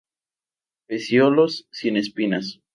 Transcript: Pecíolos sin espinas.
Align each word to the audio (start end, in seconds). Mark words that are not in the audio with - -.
Pecíolos 0.87 1.67
sin 1.71 1.95
espinas. 1.95 2.45